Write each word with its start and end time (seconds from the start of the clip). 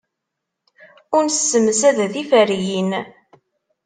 Ur 1.15 1.23
nessemsad 1.25 1.97
tiferyin. 2.13 2.91